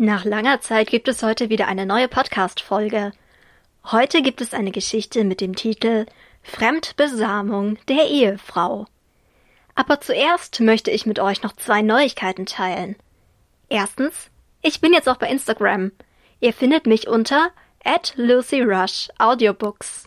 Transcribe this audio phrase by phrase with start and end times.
[0.00, 3.10] Nach langer Zeit gibt es heute wieder eine neue Podcast-Folge.
[3.84, 6.06] Heute gibt es eine Geschichte mit dem Titel
[6.44, 8.86] Fremdbesamung der Ehefrau.
[9.74, 12.94] Aber zuerst möchte ich mit euch noch zwei Neuigkeiten teilen.
[13.68, 14.30] Erstens,
[14.62, 15.90] ich bin jetzt auch bei Instagram.
[16.38, 17.50] Ihr findet mich unter
[17.82, 20.04] at LucyRush Audiobooks.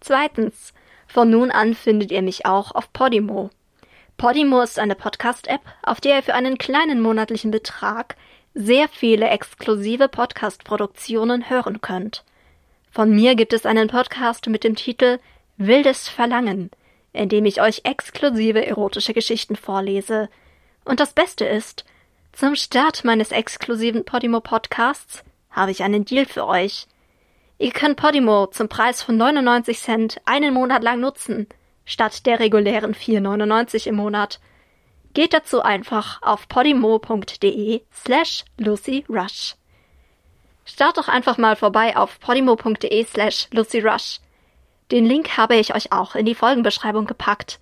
[0.00, 0.74] Zweitens,
[1.06, 3.48] von nun an findet ihr mich auch auf Podimo.
[4.18, 8.16] Podimo ist eine Podcast-App, auf der ihr für einen kleinen monatlichen Betrag
[8.54, 12.24] sehr viele exklusive Podcast-Produktionen hören könnt.
[12.90, 15.18] Von mir gibt es einen Podcast mit dem Titel
[15.56, 16.70] Wildes Verlangen,
[17.12, 20.28] in dem ich euch exklusive erotische Geschichten vorlese.
[20.84, 21.84] Und das Beste ist,
[22.32, 26.86] zum Start meines exklusiven Podimo Podcasts habe ich einen Deal für euch.
[27.58, 31.46] Ihr könnt Podimo zum Preis von 99 Cent einen Monat lang nutzen,
[31.84, 34.40] statt der regulären 4,99 im Monat–
[35.14, 39.56] Geht dazu einfach auf podimo.de slash lucyrush.
[40.64, 44.20] Start doch einfach mal vorbei auf podimo.de slash lucyrush.
[44.90, 47.58] Den Link habe ich euch auch in die Folgenbeschreibung gepackt.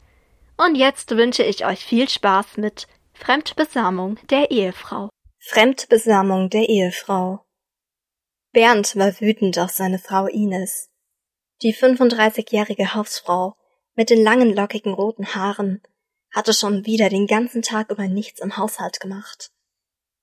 [0.56, 5.08] Und jetzt wünsche ich euch viel Spaß mit Fremdbesamung der Ehefrau.
[5.38, 7.44] Fremdbesamung der Ehefrau.
[8.52, 10.88] Bernd war wütend auf seine Frau Ines.
[11.62, 13.54] Die 35-jährige Hausfrau
[13.94, 15.82] mit den langen lockigen roten Haaren
[16.32, 19.50] hatte schon wieder den ganzen Tag über nichts im Haushalt gemacht.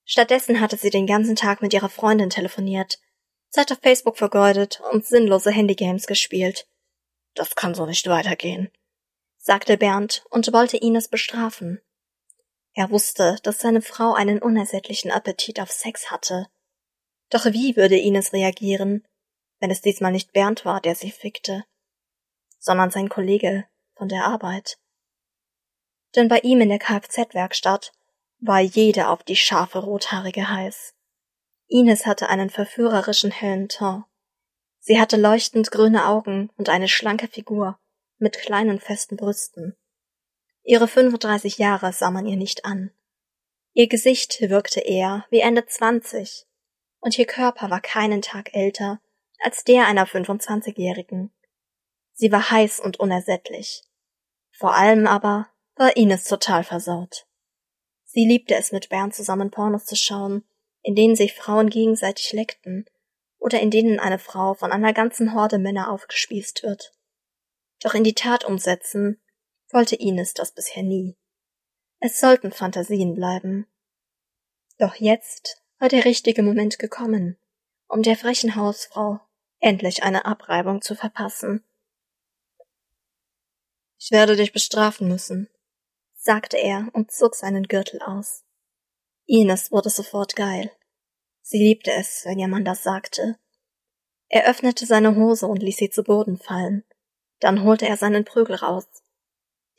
[0.06, 3.00] Stattdessen hatte sie den ganzen Tag mit ihrer Freundin telefoniert,
[3.50, 6.68] Zeit auf Facebook vergeudet und sinnlose Handygames gespielt.
[7.34, 8.72] Das kann so nicht weitergehen,
[9.38, 11.82] sagte Bernd und wollte Ines bestrafen.
[12.74, 16.48] Er wusste, dass seine Frau einen unersättlichen Appetit auf Sex hatte.
[17.30, 19.06] Doch wie würde Ines reagieren,
[19.60, 21.66] wenn es diesmal nicht Bernd war, der sie fickte,
[22.60, 24.78] sondern sein Kollege von der Arbeit?
[26.16, 27.92] Denn bei ihm in der Kfz-Werkstatt
[28.40, 30.94] war jeder auf die scharfe Rothaarige heiß.
[31.68, 34.06] Ines hatte einen verführerischen hellen Ton.
[34.80, 37.78] Sie hatte leuchtend grüne Augen und eine schlanke Figur
[38.20, 39.76] mit kleinen festen Brüsten.
[40.64, 42.92] Ihre 35 Jahre sah man ihr nicht an.
[43.74, 46.46] Ihr Gesicht wirkte eher wie Ende 20
[47.00, 49.00] und ihr Körper war keinen Tag älter
[49.40, 51.32] als der einer 25-Jährigen.
[52.14, 53.84] Sie war heiß und unersättlich.
[54.52, 57.28] Vor allem aber war Ines total versaut.
[58.04, 60.44] Sie liebte es, mit Bernd zusammen Pornos zu schauen,
[60.82, 62.86] in denen sich Frauen gegenseitig leckten
[63.38, 66.94] oder in denen eine Frau von einer ganzen Horde Männer aufgespießt wird.
[67.82, 69.22] Doch in die Tat umsetzen
[69.72, 71.18] wollte Ines das bisher nie.
[72.00, 73.68] Es sollten Fantasien bleiben.
[74.78, 77.38] Doch jetzt war der richtige Moment gekommen,
[77.88, 79.20] um der frechen Hausfrau
[79.60, 81.64] endlich eine Abreibung zu verpassen.
[84.00, 85.50] Ich werde dich bestrafen müssen,
[86.28, 88.44] sagte er und zog seinen Gürtel aus.
[89.28, 90.70] Ines wurde sofort geil.
[91.42, 93.40] Sie liebte es, wenn ihr Mann das sagte.
[94.28, 96.84] Er öffnete seine Hose und ließ sie zu Boden fallen.
[97.40, 98.86] Dann holte er seinen Prügel raus.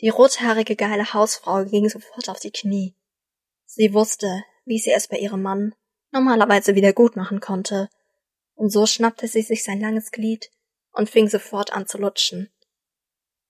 [0.00, 2.94] Die rothaarige geile Hausfrau ging sofort auf die Knie.
[3.66, 5.74] Sie wusste, wie sie es bei ihrem Mann
[6.12, 7.90] normalerweise wieder gut machen konnte,
[8.54, 10.50] und so schnappte sie sich sein langes Glied
[10.92, 12.50] und fing sofort an zu lutschen,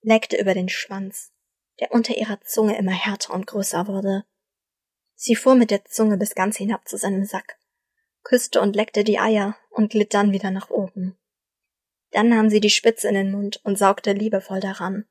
[0.01, 1.31] leckte über den Schwanz,
[1.79, 4.25] der unter ihrer Zunge immer härter und größer wurde.
[5.15, 7.57] Sie fuhr mit der Zunge bis ganz hinab zu seinem Sack,
[8.23, 11.17] küsste und leckte die Eier und glitt dann wieder nach oben.
[12.11, 15.05] Dann nahm sie die Spitze in den Mund und saugte liebevoll daran.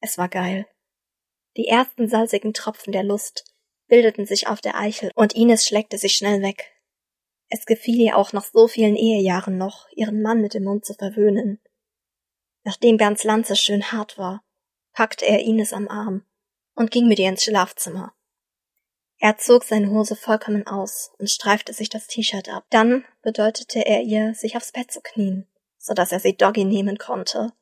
[0.00, 0.66] Es war geil.
[1.56, 3.44] Die ersten salzigen Tropfen der Lust
[3.86, 6.72] bildeten sich auf der Eichel und Ines schleckte sich schnell weg.
[7.48, 10.94] Es gefiel ihr auch nach so vielen Ehejahren noch, ihren Mann mit dem Mund zu
[10.94, 11.60] verwöhnen.
[12.64, 14.42] Nachdem Bernds Lanze schön hart war,
[14.94, 16.24] packte er Ines am Arm
[16.74, 18.14] und ging mit ihr ins Schlafzimmer.
[19.18, 22.66] Er zog seine Hose vollkommen aus und streifte sich das T-Shirt ab.
[22.70, 25.46] Dann bedeutete er ihr, sich aufs Bett zu knien,
[25.78, 27.52] so dass er sie Doggy nehmen konnte.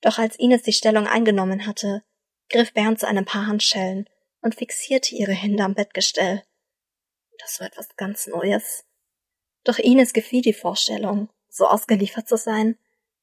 [0.00, 2.02] Doch als Ines die Stellung eingenommen hatte,
[2.48, 4.08] griff Bernd zu einem paar Handschellen
[4.40, 6.42] und fixierte ihre Hände am Bettgestell.
[7.38, 8.84] Das war etwas ganz Neues.
[9.64, 12.78] Doch Ines gefiel die Vorstellung, so ausgeliefert zu sein,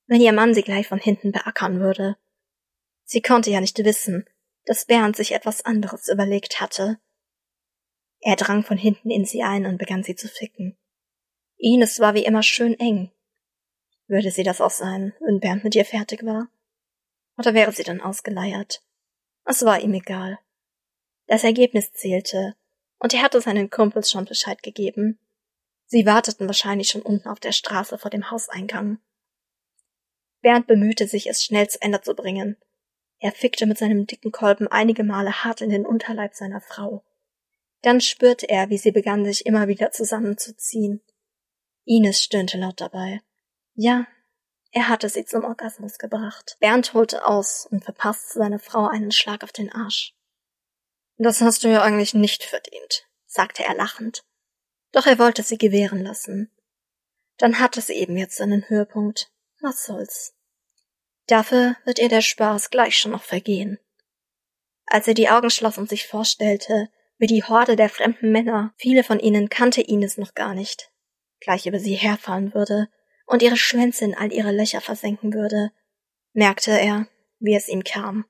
[0.07, 2.17] wenn ihr Mann sie gleich von hinten beackern würde.
[3.05, 4.25] Sie konnte ja nicht wissen,
[4.65, 6.99] dass Bernd sich etwas anderes überlegt hatte.
[8.21, 10.77] Er drang von hinten in sie ein und begann sie zu ficken.
[11.57, 13.11] Ines war wie immer schön eng.
[14.07, 16.47] Würde sie das auch sein, wenn Bernd mit ihr fertig war?
[17.37, 18.83] Oder wäre sie dann ausgeleiert?
[19.45, 20.39] Es war ihm egal.
[21.27, 22.55] Das Ergebnis zählte,
[22.99, 25.19] und er hatte seinen Kumpels schon Bescheid gegeben.
[25.85, 28.99] Sie warteten wahrscheinlich schon unten auf der Straße vor dem Hauseingang.
[30.41, 32.57] Bernd bemühte sich, es schnell zu Ende zu bringen,
[33.23, 37.05] er fickte mit seinem dicken Kolben einige Male hart in den Unterleib seiner Frau.
[37.81, 41.01] Dann spürte er, wie sie begann, sich immer wieder zusammenzuziehen.
[41.85, 43.21] Ines stöhnte laut dabei.
[43.75, 44.07] Ja,
[44.71, 46.57] er hatte sie zum Orgasmus gebracht.
[46.59, 50.13] Bernd holte aus und verpasste seiner Frau einen Schlag auf den Arsch.
[51.15, 54.25] Das hast du ja eigentlich nicht verdient, sagte er lachend.
[54.91, 56.51] Doch er wollte sie gewähren lassen.
[57.37, 59.31] Dann hatte sie eben jetzt seinen Höhepunkt.
[59.61, 60.35] Was soll's?
[61.27, 63.79] Dafür wird ihr der Spaß gleich schon noch vergehen.
[64.85, 69.03] Als er die Augen schloss und sich vorstellte, wie die Horde der fremden Männer, viele
[69.03, 70.91] von ihnen kannte Ines noch gar nicht,
[71.39, 72.89] gleich über sie herfallen würde
[73.25, 75.71] und ihre Schwänze in all ihre Löcher versenken würde,
[76.33, 77.07] merkte er,
[77.39, 78.25] wie es ihm kam.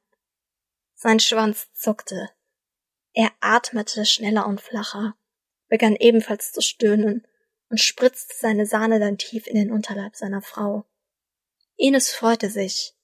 [0.93, 2.29] Sein Schwanz zuckte.
[3.13, 5.15] Er atmete schneller und flacher,
[5.67, 7.25] begann ebenfalls zu stöhnen
[7.69, 10.85] und spritzte seine Sahne dann tief in den Unterleib seiner Frau.
[11.75, 12.95] Ines freute sich.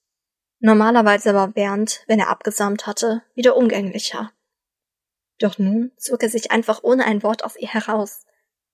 [0.59, 4.31] Normalerweise war Bernd, wenn er abgesamt hatte, wieder umgänglicher.
[5.39, 8.25] Doch nun zog er sich einfach ohne ein Wort aus ihr heraus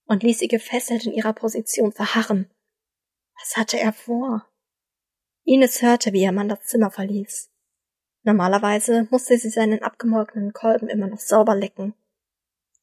[0.06, 2.50] und ließ sie gefesselt in ihrer Position verharren.
[3.40, 4.50] Was hatte er vor?
[5.44, 7.52] Ines hörte, wie ihr Mann das Zimmer verließ.
[8.24, 11.94] Normalerweise musste sie seinen abgemorgenen Kolben immer noch sauber lecken.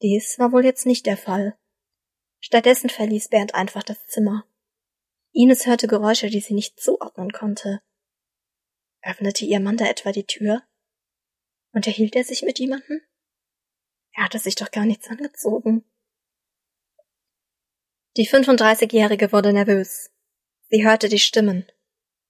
[0.01, 1.57] Dies war wohl jetzt nicht der Fall.
[2.39, 4.45] Stattdessen verließ Bernd einfach das Zimmer.
[5.35, 7.81] Ines hörte Geräusche, die sie nicht zuordnen konnte.
[9.01, 10.61] Öffnete ihr Mann da etwa die Tür?
[11.71, 13.01] Unterhielt er sich mit jemandem?
[14.13, 15.83] Er hatte sich doch gar nichts angezogen.
[18.15, 20.11] Die 35-Jährige wurde nervös.
[20.69, 21.65] Sie hörte die Stimmen.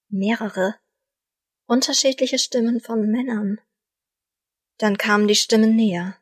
[0.08, 0.76] Mehrere.
[1.66, 3.60] Unterschiedliche Stimmen von Männern.
[4.78, 6.18] Dann kamen die Stimmen näher.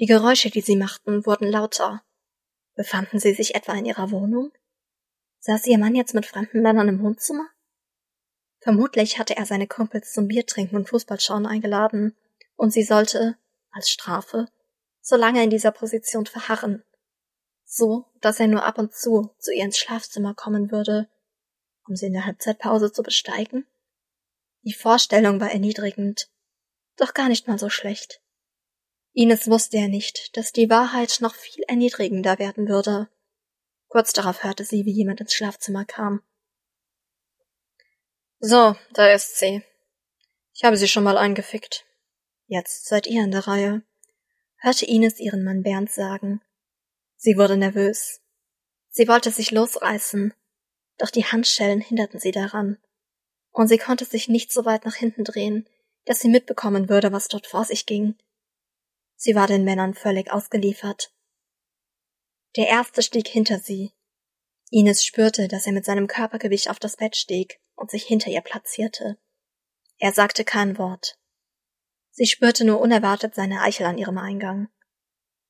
[0.00, 2.04] Die Geräusche, die sie machten, wurden lauter.
[2.74, 4.50] Befanden sie sich etwa in ihrer Wohnung?
[5.46, 7.46] Saß ihr Mann jetzt mit fremden Männern im Wohnzimmer?
[8.60, 12.16] Vermutlich hatte er seine Kumpels zum Biertrinken und Fußballschauen eingeladen,
[12.56, 13.36] und sie sollte,
[13.70, 14.48] als Strafe,
[15.02, 16.82] so lange in dieser Position verharren.
[17.66, 21.10] So, dass er nur ab und zu zu ihr ins Schlafzimmer kommen würde,
[21.86, 23.66] um sie in der Halbzeitpause zu besteigen?
[24.62, 26.30] Die Vorstellung war erniedrigend,
[26.96, 28.22] doch gar nicht mal so schlecht.
[29.12, 33.10] Ines wusste ja nicht, dass die Wahrheit noch viel erniedrigender werden würde.
[33.94, 36.20] Kurz darauf hörte sie, wie jemand ins Schlafzimmer kam.
[38.40, 39.62] So, da ist sie.
[40.52, 41.86] Ich habe sie schon mal eingefickt.
[42.48, 43.84] Jetzt seid ihr in der Reihe,
[44.56, 46.42] hörte Ines ihren Mann Bernd sagen.
[47.14, 48.20] Sie wurde nervös.
[48.88, 50.34] Sie wollte sich losreißen,
[50.98, 52.78] doch die Handschellen hinderten sie daran,
[53.52, 55.68] und sie konnte sich nicht so weit nach hinten drehen,
[56.04, 58.16] dass sie mitbekommen würde, was dort vor sich ging.
[59.14, 61.13] Sie war den Männern völlig ausgeliefert.
[62.56, 63.92] Der erste stieg hinter sie.
[64.70, 68.40] Ines spürte, dass er mit seinem Körpergewicht auf das Bett stieg und sich hinter ihr
[68.40, 69.18] platzierte.
[69.98, 71.18] Er sagte kein Wort.
[72.10, 74.68] Sie spürte nur unerwartet seine Eichel an ihrem Eingang.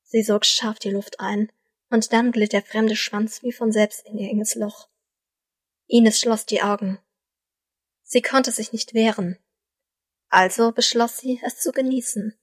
[0.03, 1.51] Sie sog scharf die Luft ein,
[1.89, 4.89] und dann glitt der fremde Schwanz wie von selbst in ihr enges Loch.
[5.87, 6.99] Ines schloss die Augen.
[8.03, 9.37] Sie konnte sich nicht wehren.
[10.29, 12.35] Also beschloss sie, es zu genießen.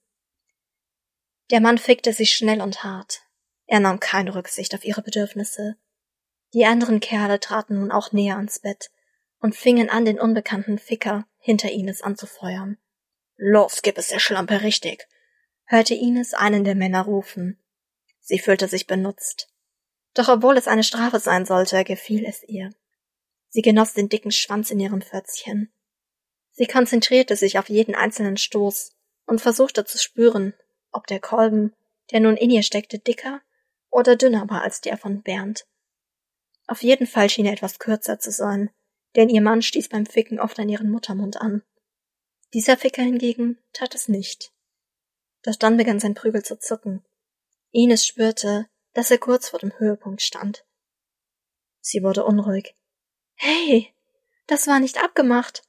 [1.50, 3.22] Der Mann fickte sich schnell und hart.
[3.66, 5.76] Er nahm keine Rücksicht auf ihre Bedürfnisse.
[6.54, 8.90] Die anderen Kerle traten nun auch näher ans Bett
[9.40, 12.78] und fingen an, den unbekannten Ficker hinter Ines anzufeuern.
[13.36, 15.08] Los, gib es der Schlampe richtig,
[15.64, 17.58] hörte Ines einen der Männer rufen.
[18.20, 19.48] Sie fühlte sich benutzt.
[20.14, 22.70] Doch obwohl es eine Strafe sein sollte, gefiel es ihr.
[23.48, 25.72] Sie genoss den dicken Schwanz in ihrem Pfötzchen.
[26.52, 28.92] Sie konzentrierte sich auf jeden einzelnen Stoß
[29.26, 30.54] und versuchte zu spüren,
[30.90, 31.74] ob der Kolben,
[32.10, 33.40] der nun in ihr steckte, dicker
[33.92, 35.66] oder dünner war als der von Bernd.
[36.66, 38.70] Auf jeden Fall schien er etwas kürzer zu sein,
[39.14, 41.62] denn ihr Mann stieß beim Ficken oft an ihren Muttermund an.
[42.54, 44.52] Dieser Ficker hingegen tat es nicht.
[45.42, 47.04] Doch dann begann sein Prügel zu zucken.
[47.70, 50.64] Ines spürte, dass er kurz vor dem Höhepunkt stand.
[51.80, 52.74] Sie wurde unruhig.
[53.34, 53.92] Hey,
[54.46, 55.62] das war nicht abgemacht.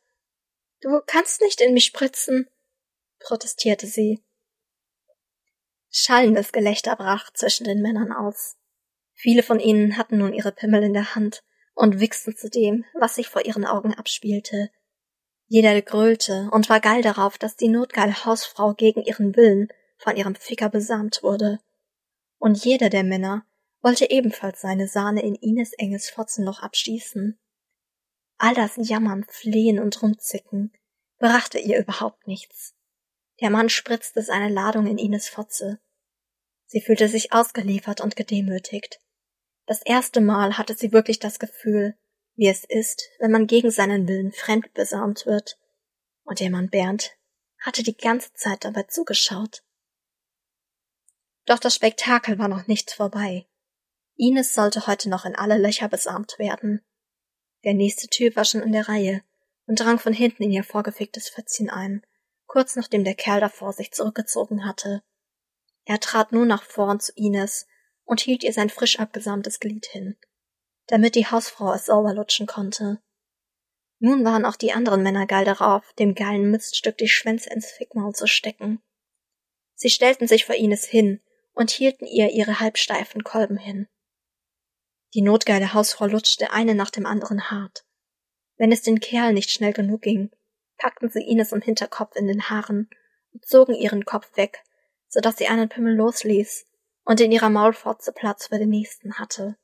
[0.81, 2.49] Du kannst nicht in mich spritzen,
[3.19, 4.21] protestierte sie.
[5.95, 8.57] Schallendes Gelächter brach zwischen den Männern aus.
[9.13, 11.43] Viele von ihnen hatten nun ihre Pimmel in der Hand
[11.75, 14.71] und wichsten zu dem, was sich vor ihren Augen abspielte.
[15.45, 20.33] Jeder gröhlte und war geil darauf, dass die notgeile Hausfrau gegen ihren Willen von ihrem
[20.33, 21.59] Ficker besamt wurde.
[22.39, 23.45] Und jeder der Männer
[23.83, 27.37] wollte ebenfalls seine Sahne in Ines enges Fotzenloch abschießen.
[28.39, 30.73] All das Jammern, Flehen und Rumzicken
[31.19, 32.73] brachte ihr überhaupt nichts.
[33.41, 35.79] Der Mann spritzte seine Ladung in Ines Fotze.
[36.73, 38.99] Sie fühlte sich ausgeliefert und gedemütigt.
[39.67, 41.95] Das erste Mal hatte sie wirklich das Gefühl,
[42.35, 45.59] wie es ist, wenn man gegen seinen Willen fremd besamt wird.
[46.23, 47.11] Und der Mann Bernd
[47.59, 49.61] hatte die ganze Zeit dabei zugeschaut.
[51.45, 53.45] Doch das Spektakel war noch nicht vorbei.
[54.15, 56.81] Ines sollte heute noch in alle Löcher besamt werden.
[57.65, 59.21] Der nächste Typ war schon in der Reihe
[59.67, 62.03] und drang von hinten in ihr vorgeficktes Fötzchen ein,
[62.47, 65.03] kurz nachdem der Kerl davor sich zurückgezogen hatte.
[65.85, 67.67] Er trat nun nach vorn zu Ines
[68.05, 70.17] und hielt ihr sein frisch abgesamtes Glied hin,
[70.87, 73.01] damit die Hausfrau es sauber lutschen konnte.
[73.99, 78.13] Nun waren auch die anderen Männer geil darauf, dem geilen Miststück die Schwänze ins Fickmaul
[78.13, 78.81] zu stecken.
[79.75, 81.21] Sie stellten sich vor Ines hin
[81.53, 83.87] und hielten ihr ihre halbsteifen Kolben hin.
[85.13, 87.85] Die notgeile Hausfrau lutschte eine nach dem anderen hart.
[88.57, 90.31] Wenn es den Kerl nicht schnell genug ging,
[90.77, 92.89] packten sie Ines im Hinterkopf in den Haaren
[93.31, 94.63] und zogen ihren Kopf weg,
[95.13, 96.65] so dass sie einen Pimmel losließ
[97.05, 99.55] und in ihrer Maulfotze Platz für den nächsten hatte.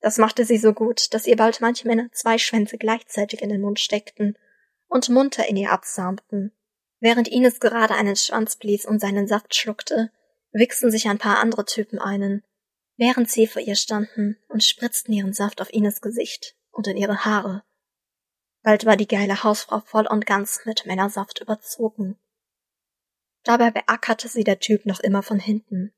[0.00, 3.62] Das machte sie so gut, dass ihr bald manche Männer zwei Schwänze gleichzeitig in den
[3.62, 4.36] Mund steckten
[4.86, 6.52] und munter in ihr absamten.
[7.00, 10.12] Während Ines gerade einen Schwanz blies und seinen Saft schluckte,
[10.52, 12.44] wichsten sich ein paar andere Typen einen,
[12.98, 17.24] während sie vor ihr standen und spritzten ihren Saft auf Ines Gesicht und in ihre
[17.24, 17.62] Haare.
[18.62, 22.18] Bald war die geile Hausfrau voll und ganz mit Männersaft überzogen.
[23.48, 25.94] Dabei beackerte sie der Typ noch immer von hinten.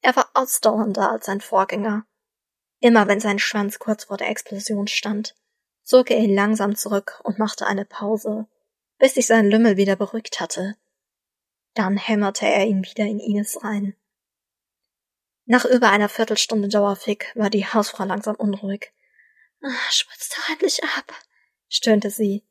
[0.00, 2.06] Er war ausdauernder als sein Vorgänger.
[2.78, 5.34] Immer wenn sein Schwanz kurz vor der Explosion stand,
[5.82, 8.46] zog er ihn langsam zurück und machte eine Pause,
[8.98, 10.76] bis sich sein Lümmel wieder beruhigt hatte.
[11.74, 13.96] Dann hämmerte er ihn wieder in Ines rein.
[15.46, 18.92] Nach über einer Viertelstunde Dauerfick war die Hausfrau langsam unruhig.
[19.64, 21.12] Ah, spritz doch endlich ab,
[21.68, 22.44] stöhnte sie.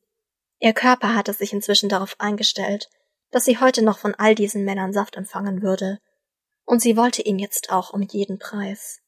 [0.59, 2.89] Ihr Körper hatte sich inzwischen darauf eingestellt,
[3.33, 5.99] dass sie heute noch von all diesen Männern Saft empfangen würde,
[6.65, 9.01] und sie wollte ihn jetzt auch um jeden Preis.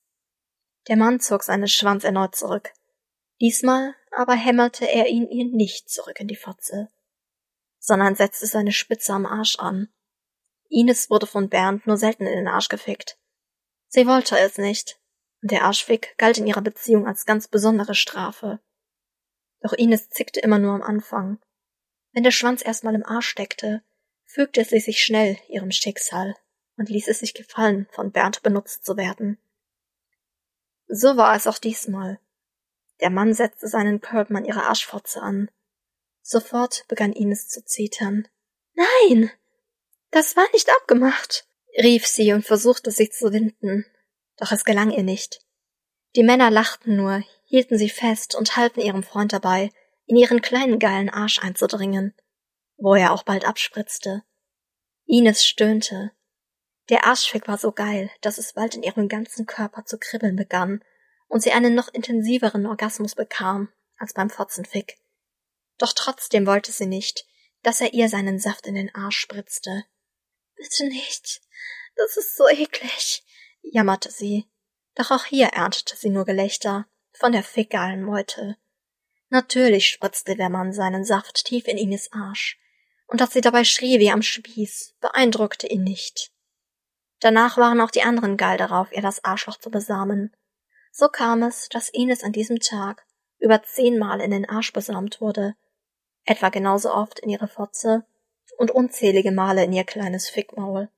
[0.88, 2.74] Der Mann zog seinen Schwanz erneut zurück.
[3.40, 6.90] Diesmal aber hämmerte er ihn ihr nicht zurück in die Fotze,
[7.78, 9.90] sondern setzte seine Spitze am Arsch an.
[10.70, 13.20] Ines wurde von Bernd nur selten in den Arsch gefickt.
[13.90, 15.00] Sie wollte es nicht,
[15.44, 18.60] und der Arschfick galt in ihrer Beziehung als ganz besondere Strafe.
[19.62, 21.40] Doch Ines zickte immer nur am Anfang.
[22.12, 23.84] Wenn der Schwanz erstmal im Arsch steckte,
[24.36, 26.36] fügte sie sich schnell ihrem Schicksal
[26.76, 29.38] und ließ es sich gefallen, von Bernd benutzt zu werden.
[30.90, 32.20] So war es auch diesmal.
[33.00, 35.50] Der Mann setzte seinen Kolben an ihre Arschfotze an.
[36.22, 38.28] Sofort begann Ines zu zetern.
[38.74, 39.32] Nein!
[40.12, 41.48] Das war nicht abgemacht!
[41.82, 43.86] rief sie und versuchte sich zu winden,
[44.36, 45.46] doch es gelang ihr nicht.
[46.18, 49.72] Die Männer lachten nur, hielten sie fest und halfen ihrem Freund dabei,
[50.08, 52.14] in ihren kleinen geilen Arsch einzudringen,
[52.78, 54.24] wo er auch bald abspritzte.
[55.06, 56.12] Ines stöhnte.
[56.90, 60.84] Der Arschfick war so geil, dass es bald in ihrem ganzen Körper zu kribbeln begann
[61.28, 64.98] und sie einen noch intensiveren Orgasmus bekam als beim Fotzenfick.
[65.78, 67.26] Doch trotzdem wollte sie nicht,
[67.64, 69.86] dass er ihr seinen Saft in den Arsch spritzte.
[70.56, 71.42] Bitte nicht,
[71.96, 73.24] das ist so eklig,
[73.62, 74.48] jammerte sie.
[74.96, 78.58] Doch auch hier erntete sie nur Gelächter von der fickgeilen Meute.
[79.30, 82.60] Natürlich spritzte der Mann seinen Saft tief in Ines Arsch,
[83.08, 86.32] und dass sie dabei schrie wie am Spieß, beeindruckte ihn nicht.
[87.20, 90.36] Danach waren auch die anderen geil darauf, ihr das Arschloch zu besamen.
[90.92, 93.06] So kam es, dass Ines an diesem Tag
[93.40, 95.56] über zehnmal in den Arsch besamt wurde,
[96.24, 98.06] etwa genauso oft in ihre Fotze
[98.58, 100.90] und unzählige Male in ihr kleines Fickmaul.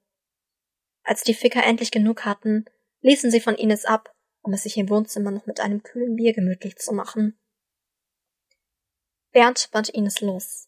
[1.04, 2.66] Als die Ficker endlich genug hatten,
[3.02, 6.34] ließen sie von Ines ab, um es sich im Wohnzimmer noch mit einem kühlen Bier
[6.34, 7.40] gemütlich zu machen.
[9.32, 10.67] Bernd band Ines los.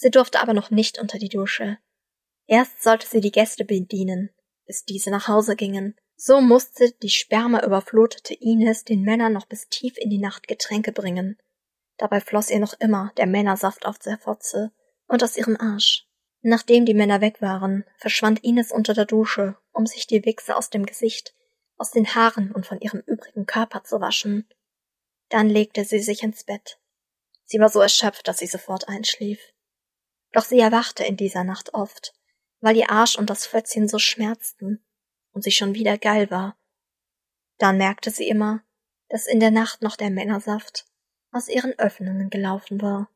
[0.00, 1.76] Sie durfte aber noch nicht unter die Dusche.
[2.46, 4.30] Erst sollte sie die Gäste bedienen,
[4.64, 5.94] bis diese nach Hause gingen.
[6.16, 11.36] So musste die spermaüberflutete Ines den Männern noch bis tief in die Nacht Getränke bringen.
[11.98, 14.72] Dabei floss ihr noch immer der Männersaft auf der Fotze
[15.06, 16.06] und aus ihrem Arsch.
[16.40, 20.70] Nachdem die Männer weg waren, verschwand Ines unter der Dusche, um sich die Wichse aus
[20.70, 21.34] dem Gesicht,
[21.76, 24.48] aus den Haaren und von ihrem übrigen Körper zu waschen.
[25.28, 26.80] Dann legte sie sich ins Bett.
[27.44, 29.40] Sie war so erschöpft, dass sie sofort einschlief.
[30.32, 32.12] Doch sie erwachte in dieser Nacht oft,
[32.60, 34.84] weil ihr Arsch und das Fötzchen so schmerzten
[35.32, 36.56] und sie schon wieder geil war.
[37.58, 38.62] Dann merkte sie immer,
[39.08, 40.86] dass in der Nacht noch der Männersaft
[41.32, 43.08] aus ihren Öffnungen gelaufen war.